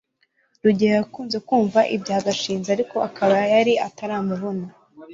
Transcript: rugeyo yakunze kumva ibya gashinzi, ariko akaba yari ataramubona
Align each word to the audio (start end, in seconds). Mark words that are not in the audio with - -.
rugeyo 0.63 0.95
yakunze 0.99 1.37
kumva 1.47 1.79
ibya 1.95 2.17
gashinzi, 2.25 2.67
ariko 2.75 2.95
akaba 3.07 3.35
yari 3.53 3.73
ataramubona 3.87 4.65